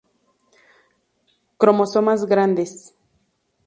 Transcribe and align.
Cromosomas 1.63 2.27
‘grandes’. 2.35 2.77